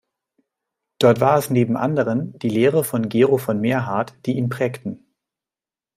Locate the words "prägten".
4.49-5.13